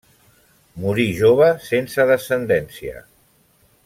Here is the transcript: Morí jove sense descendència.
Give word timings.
Morí 0.85 1.05
jove 1.19 1.49
sense 1.67 2.07
descendència. 2.13 3.05